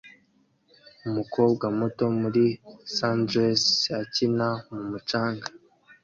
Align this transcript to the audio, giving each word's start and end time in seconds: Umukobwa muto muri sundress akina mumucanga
Umukobwa 1.07 1.65
muto 1.79 2.05
muri 2.21 2.43
sundress 2.95 3.63
akina 4.01 4.49
mumucanga 4.73 5.47